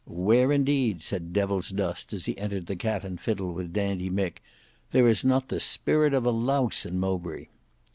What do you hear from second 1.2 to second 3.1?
Devilsdust as he entered the Cat